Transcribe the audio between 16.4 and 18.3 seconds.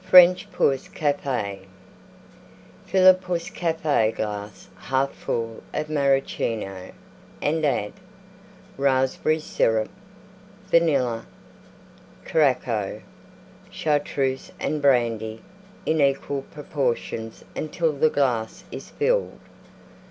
proportions until the